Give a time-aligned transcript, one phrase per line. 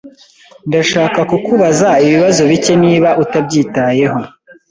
[0.67, 4.19] Ndashaka kukubaza ibibazo bike niba utabyitayeho.